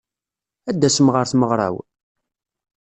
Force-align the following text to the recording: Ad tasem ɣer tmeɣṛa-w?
Ad 0.69 0.77
tasem 0.79 1.07
ɣer 1.13 1.25
tmeɣṛa-w? 1.31 1.75